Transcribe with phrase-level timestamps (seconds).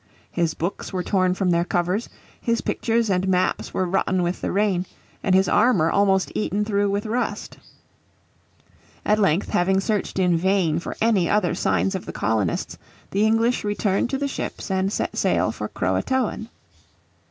[0.31, 2.09] His books were torn from their covers,
[2.41, 4.87] his pictures and maps were rotten with the rain,
[5.21, 7.59] and his armour almost eaten through with rust.
[9.05, 12.79] At length, having searched in vain for any other signs of the colonists,
[13.11, 16.49] the English returned to the ships and set sail for Croatoan.